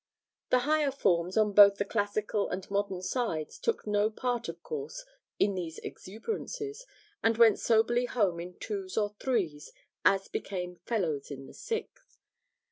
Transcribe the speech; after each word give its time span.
The 0.49 0.61
higher 0.61 0.89
forms 0.89 1.37
on 1.37 1.53
both 1.53 1.75
the 1.75 1.85
classical 1.85 2.49
and 2.49 2.67
modern 2.71 3.03
sides 3.03 3.59
took 3.59 3.85
no 3.85 4.09
part 4.09 4.49
of 4.49 4.63
course 4.63 5.05
in 5.37 5.53
these 5.53 5.77
exuberances, 5.83 6.87
and 7.21 7.37
went 7.37 7.59
soberly 7.59 8.05
home 8.05 8.39
in 8.39 8.55
twos 8.57 8.97
or 8.97 9.13
threes, 9.19 9.71
as 10.03 10.27
became 10.27 10.77
'fellows 10.77 11.29
in 11.29 11.45
the 11.45 11.53
Sixth.' 11.53 12.17